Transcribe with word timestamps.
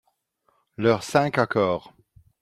Leurs 0.77 1.03
cinq 1.03 1.37
accords. 1.37 1.93